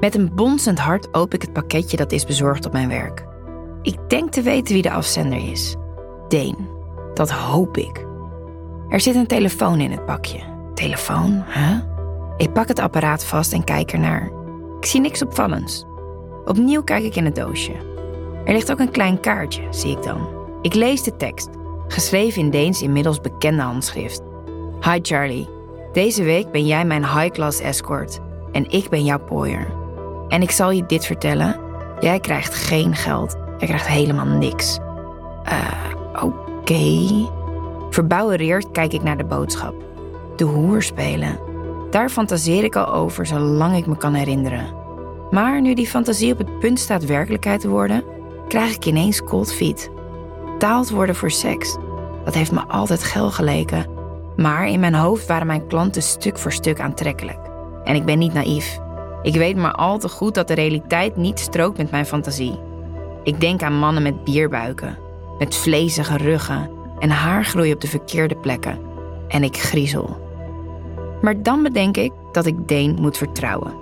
[0.00, 3.26] Met een bonzend hart open ik het pakketje dat is bezorgd op mijn werk.
[3.82, 5.76] Ik denk te weten wie de afzender is.
[6.28, 6.68] Deen.
[7.14, 8.06] Dat hoop ik.
[8.88, 10.40] Er zit een telefoon in het pakje.
[10.74, 11.80] Telefoon, hè?
[12.36, 14.30] Ik pak het apparaat vast en kijk ernaar.
[14.78, 15.84] Ik zie niks opvallends.
[16.44, 17.72] Opnieuw kijk ik in het doosje.
[18.44, 20.28] Er ligt ook een klein kaartje, zie ik dan.
[20.62, 21.48] Ik lees de tekst,
[21.88, 24.22] geschreven in Deens inmiddels bekende handschrift.
[24.80, 25.48] Hi Charlie,
[25.92, 28.18] deze week ben jij mijn high-class escort
[28.52, 29.79] en ik ben jouw pooier.
[30.30, 31.60] En ik zal je dit vertellen:
[32.00, 34.78] jij krijgt geen geld, jij krijgt helemaal niks.
[35.44, 37.28] Eh, oké.
[37.90, 39.74] Verbouwereerd kijk ik naar de boodschap.
[40.36, 41.38] De hoer spelen.
[41.90, 44.74] Daar fantaseer ik al over zolang ik me kan herinneren.
[45.30, 48.04] Maar nu die fantasie op het punt staat werkelijkheid te worden,
[48.48, 49.90] krijg ik ineens cold feet.
[50.58, 51.76] Taald worden voor seks.
[52.24, 53.86] Dat heeft me altijd geil geleken.
[54.36, 57.38] Maar in mijn hoofd waren mijn klanten stuk voor stuk aantrekkelijk.
[57.84, 58.78] En ik ben niet naïef.
[59.22, 62.58] Ik weet maar al te goed dat de realiteit niet strookt met mijn fantasie.
[63.22, 64.98] Ik denk aan mannen met bierbuiken,
[65.38, 68.78] met vlezige ruggen en haargroei op de verkeerde plekken.
[69.28, 70.28] En ik griezel.
[71.20, 73.74] Maar dan bedenk ik dat ik Deen moet vertrouwen.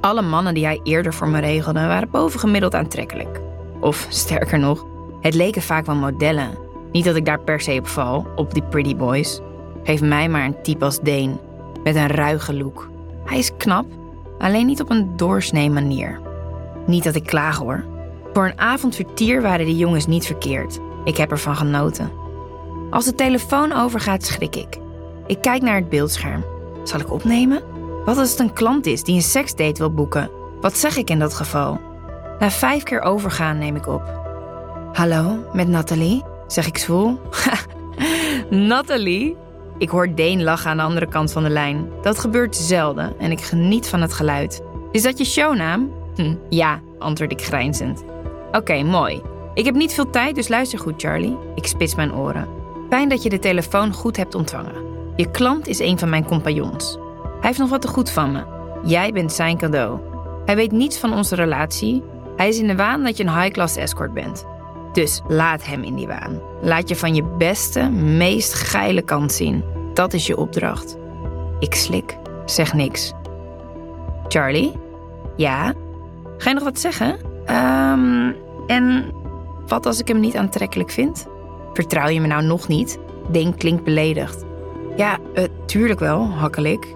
[0.00, 3.40] Alle mannen die hij eerder voor me regelde waren bovengemiddeld aantrekkelijk.
[3.80, 4.86] Of sterker nog,
[5.20, 6.58] het leken vaak wel modellen.
[6.92, 9.40] Niet dat ik daar per se op val, op die pretty boys.
[9.84, 11.38] Geef mij maar een type als Deen,
[11.82, 12.90] met een ruige look.
[13.24, 13.86] Hij is knap,
[14.38, 16.20] alleen niet op een doorsnee manier.
[16.86, 17.84] Niet dat ik klaag hoor.
[18.32, 20.78] Voor een avondvertier waren die jongens niet verkeerd.
[21.04, 22.10] Ik heb ervan genoten.
[22.90, 24.78] Als de telefoon overgaat, schrik ik.
[25.26, 26.44] Ik kijk naar het beeldscherm.
[26.82, 27.62] Zal ik opnemen?
[28.04, 30.30] Wat als het een klant is die een seksdate wil boeken?
[30.60, 31.80] Wat zeg ik in dat geval?
[32.38, 34.02] Na vijf keer overgaan neem ik op.
[34.92, 36.24] Hallo, met Nathalie?
[36.46, 37.20] Zeg ik zwoel.
[38.50, 39.36] Nathalie?
[39.78, 41.88] Ik hoor Deen lachen aan de andere kant van de lijn.
[42.02, 44.62] Dat gebeurt zelden en ik geniet van het geluid.
[44.92, 45.92] Is dat je shownaam?
[46.14, 48.04] Hm, ja, antwoord ik grijnzend.
[48.52, 49.22] Oké, mooi.
[49.54, 51.36] Ik heb niet veel tijd, dus luister goed, Charlie.
[51.54, 52.48] Ik spits mijn oren.
[52.90, 54.86] Fijn dat je de telefoon goed hebt ontvangen.
[55.16, 56.98] Je klant is een van mijn compagnons.
[57.22, 58.42] Hij heeft nog wat te goed van me.
[58.84, 59.98] Jij bent zijn cadeau.
[60.44, 62.02] Hij weet niets van onze relatie.
[62.36, 64.46] Hij is in de waan dat je een high-class escort bent.
[64.92, 66.40] Dus laat hem in die waan.
[66.62, 69.64] Laat je van je beste, meest geile kant zien.
[69.98, 70.96] Dat is je opdracht.
[71.58, 73.12] Ik slik, zeg niks.
[74.28, 74.72] Charlie?
[75.36, 75.74] Ja?
[76.36, 77.16] Ga je nog wat zeggen?
[77.44, 78.32] Ehm,
[78.66, 79.12] en
[79.66, 81.26] wat als ik hem niet aantrekkelijk vind?
[81.72, 82.98] Vertrouw je me nou nog niet?
[83.30, 84.44] Denk klinkt beledigd.
[84.96, 86.94] Ja, uh, tuurlijk wel, hakkel ik.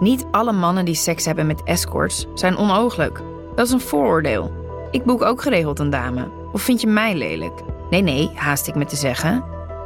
[0.00, 3.20] Niet alle mannen die seks hebben met escorts zijn onooglijk.
[3.54, 4.52] Dat is een vooroordeel.
[4.90, 6.30] Ik boek ook geregeld een dame.
[6.52, 7.60] Of vind je mij lelijk?
[7.90, 9.44] Nee, nee, haast ik me te zeggen.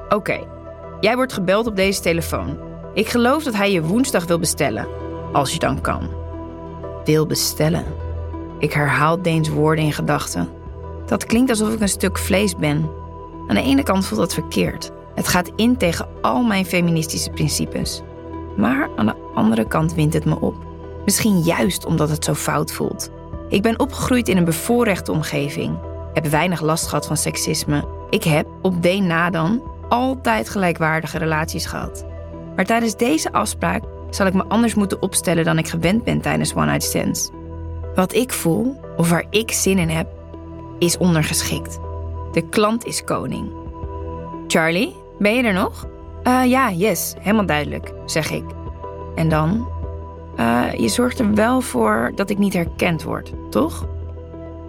[0.09, 0.55] Oké,
[1.01, 2.59] jij wordt gebeld op deze telefoon.
[2.95, 4.89] Ik geloof dat hij je woensdag wil bestellen.
[5.33, 6.09] Als je dan kan.
[7.05, 7.85] Wil bestellen.
[8.59, 10.49] Ik herhaal Deens woorden in gedachten.
[11.07, 12.91] Dat klinkt alsof ik een stuk vlees ben.
[13.47, 14.91] Aan de ene kant voelt dat verkeerd.
[15.15, 18.03] Het gaat in tegen al mijn feministische principes.
[18.57, 20.55] Maar aan de andere kant wint het me op.
[21.05, 23.11] Misschien juist omdat het zo fout voelt.
[23.49, 25.79] Ik ben opgegroeid in een bevoorrechte omgeving.
[26.13, 27.85] Heb weinig last gehad van seksisme.
[28.11, 32.07] Ik heb, op D na dan, altijd gelijkwaardige relaties gehad.
[32.57, 36.55] Maar tijdens deze afspraak zal ik me anders moeten opstellen dan ik gewend ben tijdens
[36.55, 37.31] one-night stands.
[37.95, 40.09] Wat ik voel, of waar ik zin in heb,
[40.79, 41.79] is ondergeschikt.
[42.33, 43.51] De klant is koning.
[44.47, 45.87] Charlie, ben je er nog?
[46.25, 48.45] Uh, ja, yes, helemaal duidelijk, zeg ik.
[49.15, 49.69] En dan?
[50.41, 53.87] Uh, je zorgt er wel voor dat ik niet herkend word, toch?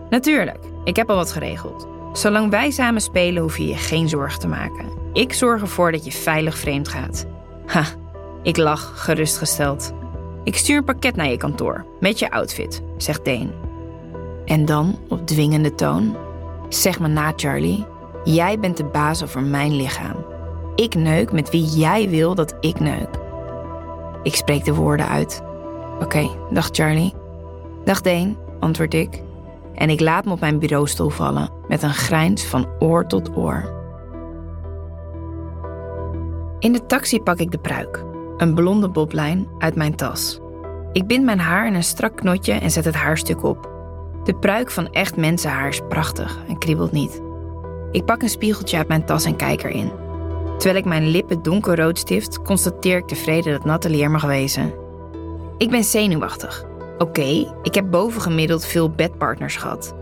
[0.09, 1.88] Natuurlijk, ik heb al wat geregeld.
[2.13, 4.97] Zolang wij samen spelen, hoef je je geen zorgen te maken.
[5.17, 7.25] Ik zorg ervoor dat je veilig vreemd gaat.
[7.66, 7.83] Ha,
[8.44, 9.94] ik lach, gerustgesteld.
[10.44, 13.51] Ik stuur een pakket naar je kantoor, met je outfit, zegt Deen.
[14.45, 16.17] En dan, op dwingende toon,
[16.69, 17.85] zeg me na, Charlie.
[18.23, 20.25] Jij bent de baas over mijn lichaam.
[20.75, 23.09] Ik neuk met wie jij wil dat ik neuk.
[24.23, 25.44] Ik spreek de woorden uit.
[25.99, 27.13] Oké, dag Charlie.
[27.84, 29.22] Dag Deen, antwoord ik.
[29.73, 33.77] En ik laat me op mijn bureaustoel vallen met een grijns van oor tot oor.
[36.59, 38.04] In de taxi pak ik de pruik,
[38.38, 40.40] een blonde boblijn, uit mijn tas.
[40.92, 43.70] Ik bind mijn haar in een strak knotje en zet het haarstuk op.
[44.24, 47.22] De pruik van echt mensenhaar is prachtig en kriebelt niet.
[47.92, 49.92] Ik pak een spiegeltje uit mijn tas en kijk erin.
[50.58, 54.74] Terwijl ik mijn lippen donkerrood stift, constateer ik tevreden dat Nathalie er mag wezen.
[55.58, 56.66] Ik ben zenuwachtig.
[56.98, 59.96] Oké, ik heb bovengemiddeld veel bedpartners gehad.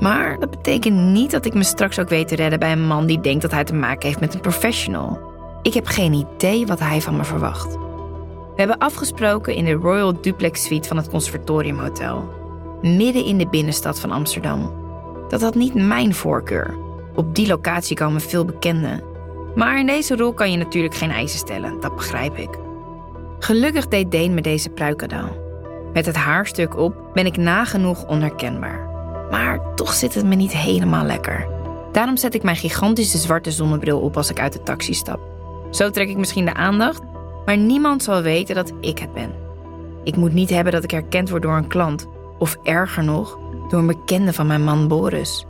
[0.00, 3.06] Maar dat betekent niet dat ik me straks ook weet te redden bij een man
[3.06, 5.27] die denkt dat hij te maken heeft met een professional.
[5.62, 7.72] Ik heb geen idee wat hij van me verwacht.
[8.58, 12.36] We hebben afgesproken in de Royal Duplex Suite van het Conservatorium Hotel.
[12.82, 14.72] midden in de binnenstad van Amsterdam.
[15.28, 16.76] Dat had niet mijn voorkeur.
[17.14, 19.02] Op die locatie komen veel bekenden.
[19.54, 22.58] Maar in deze rol kan je natuurlijk geen eisen stellen, dat begrijp ik.
[23.38, 25.28] Gelukkig deed Deen me deze pruik cadeau.
[25.92, 28.88] Met het haarstuk op ben ik nagenoeg onherkenbaar.
[29.30, 31.46] Maar toch zit het me niet helemaal lekker.
[31.92, 35.37] Daarom zet ik mijn gigantische zwarte zonnebril op als ik uit de taxi stap.
[35.70, 37.02] Zo trek ik misschien de aandacht,
[37.44, 39.32] maar niemand zal weten dat ik het ben.
[40.04, 42.06] Ik moet niet hebben dat ik herkend word door een klant,
[42.38, 43.38] of erger nog,
[43.68, 45.46] door een bekende van mijn man Boris.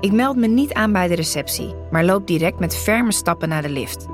[0.00, 3.62] Ik meld me niet aan bij de receptie, maar loop direct met ferme stappen naar
[3.62, 4.06] de lift.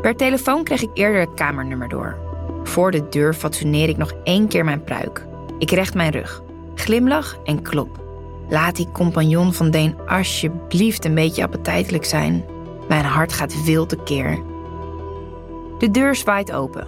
[0.00, 2.16] Per telefoon kreeg ik eerder het kamernummer door.
[2.64, 5.26] Voor de deur fatsoeneer ik nog één keer mijn pruik.
[5.58, 6.42] Ik recht mijn rug,
[6.74, 8.00] glimlach en klop.
[8.48, 12.44] Laat die compagnon van Deen alsjeblieft een beetje appetijtelijk zijn.
[12.92, 14.38] Mijn hart gaat wild tekeer.
[15.78, 16.86] De deur zwaait open.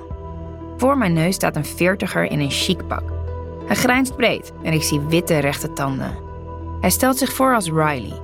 [0.77, 3.03] Voor mijn neus staat een veertiger in een chic pak.
[3.67, 6.17] Hij grijnst breed en ik zie witte rechte tanden.
[6.81, 8.21] Hij stelt zich voor als Riley.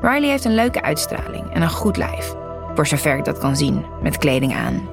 [0.00, 2.34] Riley heeft een leuke uitstraling en een goed lijf,
[2.74, 4.88] voor zover ik dat kan zien, met kleding aan.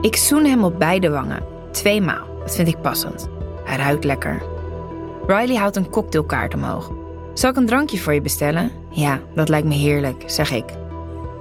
[0.00, 2.26] Ik zoen hem op beide wangen, tweemaal.
[2.40, 3.28] Dat vind ik passend.
[3.64, 4.42] Hij ruikt lekker.
[5.26, 6.90] Riley houdt een cocktailkaart omhoog.
[7.32, 8.70] Zal ik een drankje voor je bestellen?
[8.90, 10.82] Ja, dat lijkt me heerlijk, zeg ik.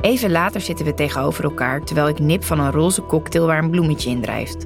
[0.04, 3.70] Even later zitten we tegenover elkaar terwijl ik nip van een roze cocktail waar een
[3.70, 4.66] bloemetje in drijft.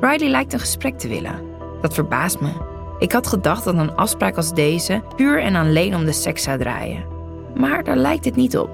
[0.00, 1.42] Riley lijkt een gesprek te willen.
[1.80, 2.50] Dat verbaast me.
[2.98, 6.58] Ik had gedacht dat een afspraak als deze puur en alleen om de seks zou
[6.58, 7.04] draaien.
[7.54, 8.70] Maar daar lijkt het niet op.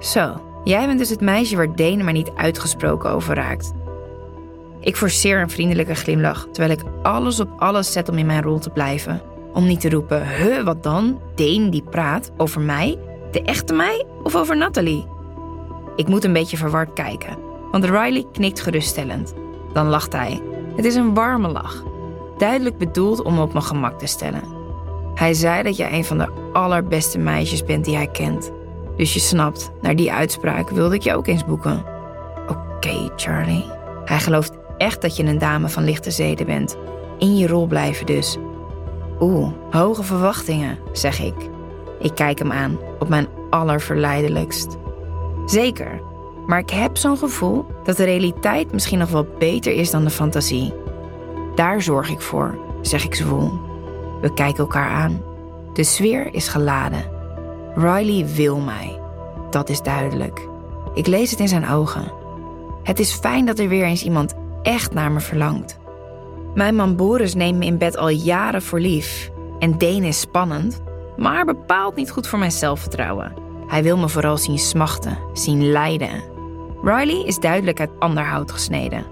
[0.00, 3.72] Zo, jij bent dus het meisje waar Dene maar niet uitgesproken over raakt.
[4.80, 8.58] Ik forceer een vriendelijke glimlach, terwijl ik alles op alles zet om in mijn rol
[8.58, 9.22] te blijven.
[9.52, 11.20] Om niet te roepen, huh, wat dan?
[11.34, 12.98] Deen die praat over mij?
[13.30, 15.06] De echte mij of over Natalie?
[15.96, 17.36] Ik moet een beetje verward kijken,
[17.70, 19.34] want Riley knikt geruststellend.
[19.72, 20.40] Dan lacht hij.
[20.76, 21.84] Het is een warme lach.
[22.38, 24.42] Duidelijk bedoeld om me op mijn gemak te stellen.
[25.14, 28.52] Hij zei dat jij een van de allerbeste meisjes bent die hij kent.
[28.96, 31.84] Dus je snapt, naar die uitspraak wilde ik je ook eens boeken.
[32.48, 33.64] Oké, Charlie.
[34.04, 36.76] Hij gelooft echt dat je een dame van lichte zeden bent.
[37.18, 38.36] In je rol blijven dus.
[39.20, 41.34] Oeh, hoge verwachtingen, zeg ik.
[42.00, 44.76] Ik kijk hem aan, op mijn allerverleidelijkst.
[45.46, 46.00] Zeker,
[46.46, 50.10] maar ik heb zo'n gevoel dat de realiteit misschien nog wel beter is dan de
[50.10, 50.72] fantasie.
[51.54, 53.52] Daar zorg ik voor, zeg ik zwoel.
[54.20, 55.22] We kijken elkaar aan.
[55.72, 57.04] De sfeer is geladen.
[57.74, 59.00] Riley wil mij.
[59.50, 60.48] Dat is duidelijk.
[60.94, 62.12] Ik lees het in zijn ogen.
[62.82, 65.78] Het is fijn dat er weer eens iemand echt naar me verlangt.
[66.54, 69.30] Mijn man Boris neemt me in bed al jaren voor lief.
[69.58, 70.82] En Dane is spannend,
[71.16, 73.32] maar bepaald niet goed voor mijn zelfvertrouwen.
[73.66, 76.22] Hij wil me vooral zien smachten, zien lijden.
[76.82, 79.04] Riley is duidelijk uit ander hout gesneden.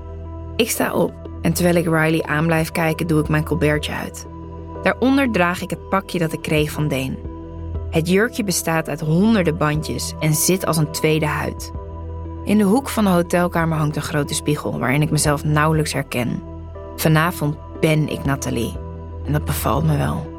[0.57, 1.13] Ik sta op
[1.43, 4.27] en terwijl ik Riley aan blijf kijken, doe ik mijn colbertje uit.
[4.83, 7.19] Daaronder draag ik het pakje dat ik kreeg van Dane.
[7.91, 11.73] Het jurkje bestaat uit honderden bandjes en zit als een tweede huid.
[12.45, 16.43] In de hoek van de hotelkamer hangt een grote spiegel waarin ik mezelf nauwelijks herken.
[16.97, 18.77] Vanavond ben ik Nathalie
[19.27, 20.38] en dat bevalt me wel.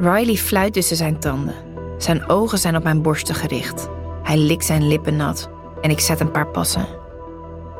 [0.00, 1.54] Riley fluit tussen zijn tanden.
[1.98, 3.88] Zijn ogen zijn op mijn borsten gericht.
[4.22, 5.50] Hij likt zijn lippen nat
[5.80, 6.86] en ik zet een paar passen.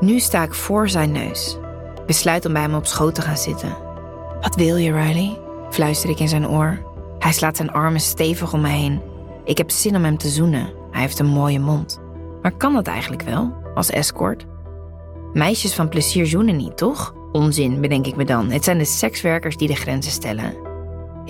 [0.00, 1.58] Nu sta ik voor zijn neus.
[2.06, 3.76] Besluit om bij hem op schoot te gaan zitten.
[4.40, 5.38] Wat wil je, Riley?
[5.70, 6.78] fluister ik in zijn oor.
[7.18, 9.00] Hij slaat zijn armen stevig om me heen.
[9.44, 10.72] Ik heb zin om hem te zoenen.
[10.90, 12.00] Hij heeft een mooie mond.
[12.42, 14.46] Maar kan dat eigenlijk wel, als escort?
[15.32, 17.14] Meisjes van plezier zoenen niet, toch?
[17.32, 18.50] Onzin, bedenk ik me dan.
[18.50, 20.69] Het zijn de sekswerkers die de grenzen stellen.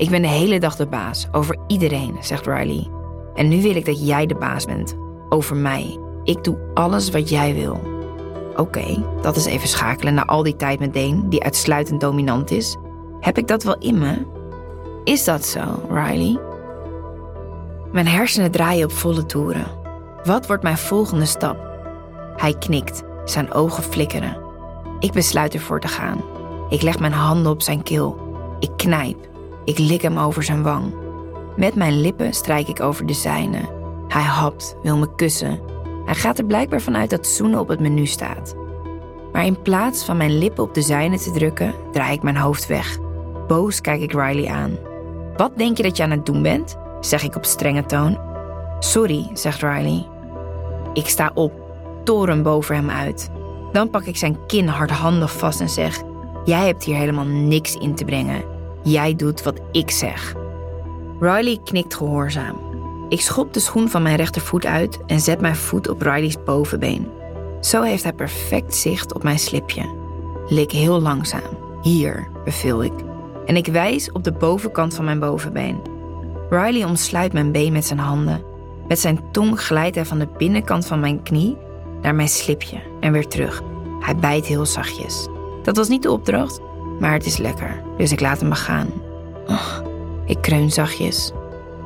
[0.00, 2.90] Ik ben de hele dag de baas, over iedereen, zegt Riley.
[3.34, 4.96] En nu wil ik dat jij de baas bent,
[5.28, 5.98] over mij.
[6.24, 7.80] Ik doe alles wat jij wil.
[8.56, 12.76] Oké, dat is even schakelen na al die tijd met Dane, die uitsluitend dominant is.
[13.20, 14.26] Heb ik dat wel in me?
[15.04, 16.40] Is dat zo, Riley?
[17.92, 19.66] Mijn hersenen draaien op volle toeren.
[20.24, 21.56] Wat wordt mijn volgende stap?
[22.36, 24.36] Hij knikt, zijn ogen flikkeren.
[24.98, 26.24] Ik besluit ervoor te gaan.
[26.68, 28.18] Ik leg mijn handen op zijn keel.
[28.58, 29.29] Ik knijp.
[29.70, 30.94] Ik lik hem over zijn wang.
[31.56, 33.58] Met mijn lippen strijk ik over de zijne.
[34.08, 35.60] Hij hapt, wil me kussen.
[36.04, 38.54] Hij gaat er blijkbaar vanuit dat zoenen op het menu staat.
[39.32, 42.66] Maar in plaats van mijn lippen op de zijne te drukken, draai ik mijn hoofd
[42.66, 42.98] weg.
[43.46, 44.76] Boos kijk ik Riley aan.
[45.36, 46.76] Wat denk je dat je aan het doen bent?
[47.00, 48.18] zeg ik op strenge toon.
[48.78, 50.08] Sorry, zegt Riley.
[50.92, 51.52] Ik sta op,
[52.04, 53.30] toren boven hem uit.
[53.72, 56.02] Dan pak ik zijn kin hardhandig vast en zeg:
[56.44, 58.58] Jij hebt hier helemaal niks in te brengen.
[58.82, 60.34] Jij doet wat ik zeg.
[61.20, 62.56] Riley knikt gehoorzaam.
[63.08, 67.08] Ik schop de schoen van mijn rechtervoet uit en zet mijn voet op Riley's bovenbeen.
[67.60, 69.98] Zo heeft hij perfect zicht op mijn slipje.
[70.48, 71.58] Lik heel langzaam.
[71.82, 72.92] Hier, beveel ik.
[73.46, 75.80] en ik wijs op de bovenkant van mijn bovenbeen.
[76.50, 78.42] Riley omsluit mijn been met zijn handen.
[78.88, 81.56] Met zijn tong glijdt hij van de binnenkant van mijn knie
[82.02, 83.62] naar mijn slipje en weer terug.
[84.00, 85.28] Hij bijt heel zachtjes.
[85.62, 86.60] Dat was niet de opdracht,
[87.00, 88.88] maar het is lekker, dus ik laat hem gaan.
[89.46, 89.78] Oh,
[90.26, 91.32] ik kreun zachtjes.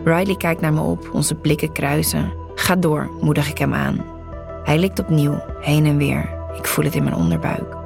[0.05, 2.33] Riley kijkt naar me op, onze blikken kruisen.
[2.55, 4.05] Ga door, moedig ik hem aan.
[4.65, 6.35] Hij likt opnieuw, heen en weer.
[6.57, 7.77] Ik voel het in mijn onderbuik.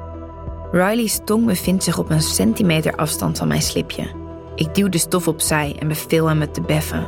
[0.71, 4.07] Riley's tong bevindt zich op een centimeter afstand van mijn slipje.
[4.55, 7.07] Ik duw de stof opzij en beveel hem het te beffen.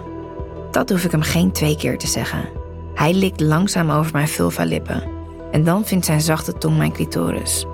[0.72, 2.50] Dat hoef ik hem geen twee keer te zeggen.
[2.94, 5.04] Hij likt langzaam over mijn vulva-lippen.
[5.51, 7.66] En dan vindt zijn zachte tong mijn clitoris.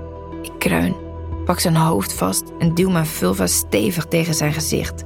[0.42, 0.96] Ik kreun,
[1.48, 5.04] pak zijn hoofd vast en duw mijn vulva stevig tegen zijn gezicht.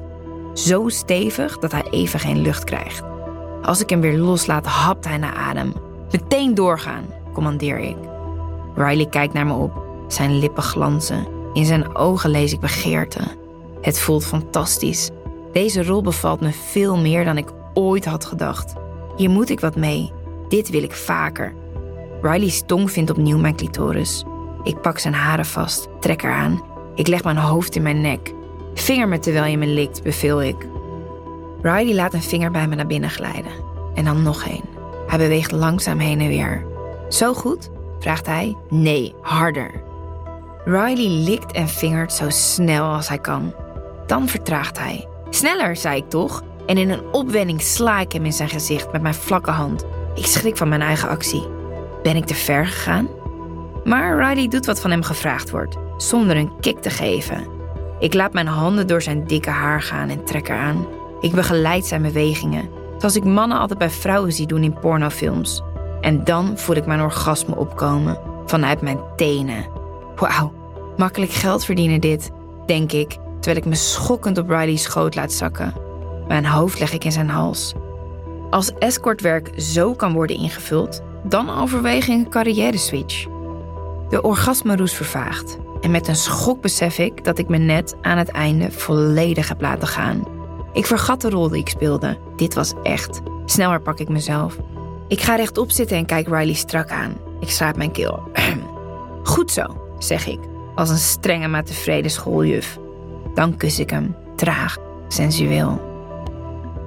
[0.53, 3.03] Zo stevig dat hij even geen lucht krijgt.
[3.61, 5.73] Als ik hem weer loslaat, hapt hij naar adem.
[6.11, 7.95] Meteen doorgaan, commandeer ik.
[8.75, 9.83] Riley kijkt naar me op.
[10.07, 11.27] Zijn lippen glanzen.
[11.53, 13.19] In zijn ogen lees ik begeerte.
[13.81, 15.09] Het voelt fantastisch.
[15.51, 18.73] Deze rol bevalt me veel meer dan ik ooit had gedacht.
[19.15, 20.11] Hier moet ik wat mee.
[20.47, 21.53] Dit wil ik vaker.
[22.21, 24.23] Riley's tong vindt opnieuw mijn clitoris.
[24.63, 26.63] Ik pak zijn haren vast, trek eraan.
[26.95, 28.33] Ik leg mijn hoofd in mijn nek.
[28.73, 30.67] Vinger me terwijl je me likt, beveel ik.
[31.61, 33.51] Riley laat een vinger bij me naar binnen glijden.
[33.95, 34.63] En dan nog een.
[35.07, 36.65] Hij beweegt langzaam heen en weer.
[37.09, 37.69] Zo goed?
[37.99, 38.57] vraagt hij.
[38.69, 39.71] Nee, harder.
[40.65, 43.53] Riley likt en vingert zo snel als hij kan.
[44.05, 45.07] Dan vertraagt hij.
[45.29, 46.43] Sneller, zei ik toch?
[46.65, 49.85] En in een opwending sla ik hem in zijn gezicht met mijn vlakke hand.
[50.15, 51.47] Ik schrik van mijn eigen actie.
[52.03, 53.07] Ben ik te ver gegaan?
[53.83, 57.47] Maar Riley doet wat van hem gevraagd wordt, zonder een kick te geven.
[57.99, 60.87] Ik laat mijn handen door zijn dikke haar gaan en trek eraan.
[61.19, 65.61] Ik begeleid zijn bewegingen, zoals ik mannen altijd bij vrouwen zie doen in pornofilms.
[66.01, 69.65] En dan voel ik mijn orgasme opkomen vanuit mijn tenen.
[70.15, 70.53] Wauw,
[70.97, 72.31] makkelijk geld verdienen dit,
[72.65, 75.73] denk ik, terwijl ik me schokkend op Riley's schoot laat zakken.
[76.27, 77.73] Mijn hoofd leg ik in zijn hals.
[78.49, 83.25] Als escortwerk zo kan worden ingevuld, dan overweeg ik een carrière switch.
[84.11, 88.29] De orgasmeroes vervaagt en met een schok besef ik dat ik me net aan het
[88.29, 90.27] einde volledig heb laten gaan.
[90.73, 92.17] Ik vergat de rol die ik speelde.
[92.35, 93.21] Dit was echt.
[93.45, 94.57] Sneller pak ik mezelf.
[95.07, 97.17] Ik ga rechtop zitten en kijk Riley strak aan.
[97.39, 98.23] Ik schraap mijn keel.
[99.23, 100.39] Goed zo, zeg ik,
[100.75, 102.79] als een strenge maar tevreden schooljuf.
[103.33, 104.77] Dan kus ik hem, traag,
[105.07, 105.81] sensueel.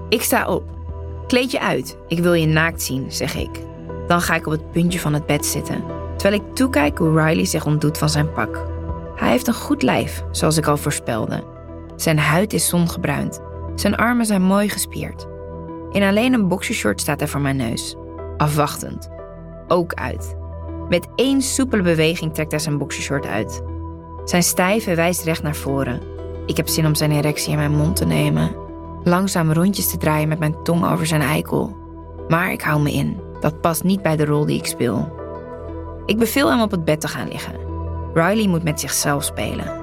[0.08, 0.62] Ik sta op.
[1.26, 3.60] Kleed je uit, ik wil je naakt zien, zeg ik.
[4.06, 5.84] Dan ga ik op het puntje van het bed zitten,
[6.16, 8.66] terwijl ik toekijk hoe Riley zich ontdoet van zijn pak.
[9.14, 11.44] Hij heeft een goed lijf, zoals ik al voorspelde.
[11.96, 13.40] Zijn huid is zongebruind.
[13.74, 15.26] Zijn armen zijn mooi gespierd.
[15.90, 17.96] In alleen een boxershort staat hij voor mijn neus.
[18.36, 19.08] Afwachtend.
[19.68, 20.36] Ook uit.
[20.88, 23.62] Met één soepele beweging trekt hij zijn boxershort uit.
[24.24, 26.00] Zijn stijve wijst recht naar voren.
[26.46, 28.56] Ik heb zin om zijn erectie in mijn mond te nemen.
[29.04, 31.76] Langzaam rondjes te draaien met mijn tong over zijn eikel.
[32.28, 33.20] Maar ik hou me in.
[33.40, 35.22] Dat past niet bij de rol die ik speel.
[36.06, 37.54] Ik beveel hem op het bed te gaan liggen.
[38.14, 39.82] Riley moet met zichzelf spelen.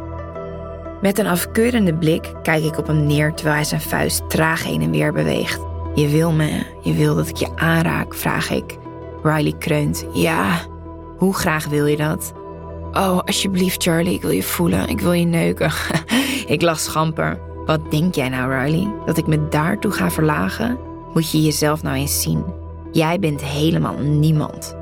[1.01, 4.81] Met een afkeurende blik kijk ik op hem neer terwijl hij zijn vuist traag heen
[4.81, 5.59] en weer beweegt.
[5.95, 8.77] Je wil me, je wil dat ik je aanraak, vraag ik.
[9.23, 10.05] Riley kreunt.
[10.13, 10.59] Ja,
[11.17, 12.33] hoe graag wil je dat?
[12.91, 15.71] Oh, alsjeblieft, Charlie, ik wil je voelen, ik wil je neuken.
[16.47, 17.39] ik lach schamper.
[17.65, 18.93] Wat denk jij nou, Riley?
[19.05, 20.77] Dat ik me daartoe ga verlagen?
[21.13, 22.43] Moet je jezelf nou eens zien.
[22.91, 24.79] Jij bent helemaal niemand.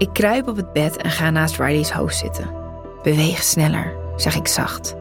[0.00, 2.50] Ik kruip op het bed en ga naast Riley's hoofd zitten.
[3.02, 4.96] Beweeg sneller, zeg ik zacht.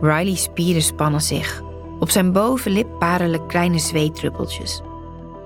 [0.00, 1.62] Riley's spieren spannen zich.
[1.98, 4.82] Op zijn bovenlip parelen kleine zweetdruppeltjes.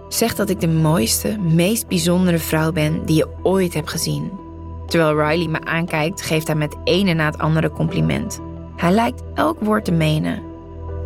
[0.09, 4.33] Zeg dat ik de mooiste, meest bijzondere vrouw ben die je ooit hebt gezien.
[4.87, 8.41] Terwijl Riley me aankijkt, geeft hij met ene na het andere compliment.
[8.77, 10.43] Hij lijkt elk woord te menen.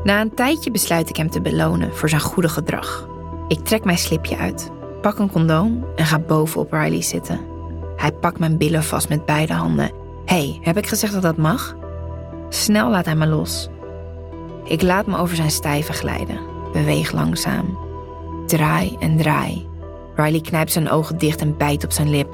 [0.04, 3.08] Na een tijdje besluit ik hem te belonen voor zijn goede gedrag.
[3.48, 7.56] Ik trek mijn slipje uit, pak een condoom en ga bovenop Riley zitten.
[7.98, 9.90] Hij pakt mijn billen vast met beide handen.
[10.24, 11.76] hey, heb ik gezegd dat dat mag?
[12.48, 13.68] Snel laat hij me los.
[14.64, 16.40] Ik laat me over zijn stijve glijden.
[16.72, 17.78] Beweeg langzaam.
[18.46, 19.68] Draai en draai.
[20.14, 22.28] Riley knijpt zijn ogen dicht en bijt op zijn lip.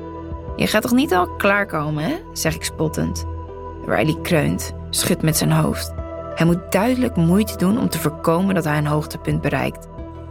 [0.56, 2.14] Je gaat toch niet al klaarkomen, hè?
[2.32, 3.24] zeg ik spottend.
[3.86, 5.92] Riley kreunt, schudt met zijn hoofd.
[6.34, 9.88] Hij moet duidelijk moeite doen om te voorkomen dat hij een hoogtepunt bereikt.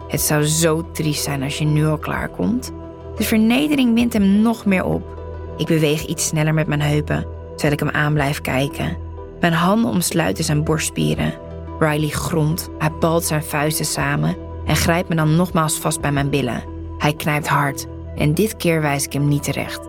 [0.07, 2.71] Het zou zo triest zijn als je nu al klaarkomt.
[3.15, 5.22] De vernedering wint hem nog meer op.
[5.57, 8.97] Ik beweeg iets sneller met mijn heupen, terwijl ik hem aan blijf kijken.
[9.39, 11.33] Mijn handen omsluiten zijn borstspieren.
[11.79, 16.29] Riley grondt, hij balt zijn vuisten samen en grijpt me dan nogmaals vast bij mijn
[16.29, 16.63] billen.
[16.97, 19.81] Hij knijpt hard en dit keer wijs ik hem niet terecht.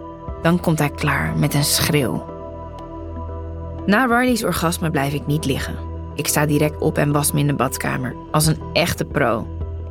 [0.43, 2.25] Dan komt hij klaar met een schreeuw.
[3.87, 5.77] Na Riley's orgasme blijf ik niet liggen.
[6.15, 9.47] Ik sta direct op en was me in de badkamer, als een echte pro.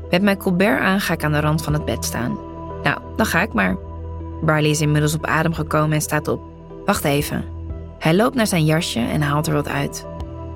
[0.09, 2.37] Met mijn colbert aan ga ik aan de rand van het bed staan.
[2.83, 3.77] Nou, dan ga ik maar.
[4.45, 6.41] Barley is inmiddels op adem gekomen en staat op.
[6.85, 7.45] Wacht even.
[7.99, 10.05] Hij loopt naar zijn jasje en haalt er wat uit.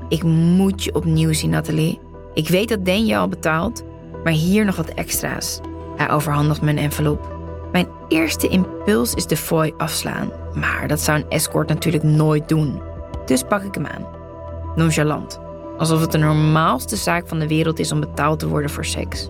[0.09, 1.99] Ik moet je opnieuw zien, Nathalie.
[2.33, 3.83] Ik weet dat Deen je al betaalt,
[4.23, 5.59] maar hier nog wat extra's.
[5.95, 7.35] Hij overhandigt me een envelop.
[7.71, 12.81] Mijn eerste impuls is de fooi afslaan, maar dat zou een escort natuurlijk nooit doen.
[13.25, 14.05] Dus pak ik hem aan.
[14.75, 15.39] Nonchalant,
[15.77, 19.29] alsof het de normaalste zaak van de wereld is om betaald te worden voor seks.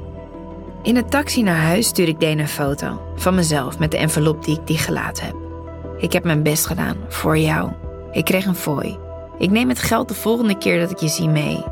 [0.81, 4.46] In de taxi naar huis stuur ik Deen een foto van mezelf met de envelop
[4.46, 5.36] die ik die gelaten heb.
[5.98, 7.72] Ik heb mijn best gedaan voor jou.
[8.12, 8.98] Ik kreeg een fooi.
[9.38, 11.63] Ik neem het geld de volgende keer dat ik je zie mee.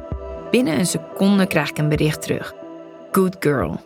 [0.51, 2.53] Binnen een seconde krijg ik een bericht terug.
[3.11, 3.79] Good girl.